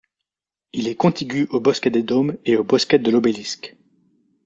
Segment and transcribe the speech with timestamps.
[0.73, 3.75] Il est contigu au bosquet des Dômes et au bosquet de l'Obélisque.